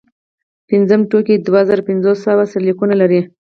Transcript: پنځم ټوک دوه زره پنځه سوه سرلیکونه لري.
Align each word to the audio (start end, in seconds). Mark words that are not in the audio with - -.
پنځم 0.69 1.01
ټوک 1.09 1.27
دوه 1.47 1.61
زره 1.69 1.81
پنځه 1.89 2.11
سوه 2.25 2.43
سرلیکونه 2.51 2.95
لري. 3.01 3.21